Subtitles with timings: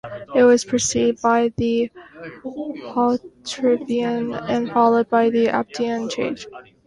[0.35, 1.91] It is preceded by the
[2.43, 6.47] Hauterivian and followed by the Aptian stage.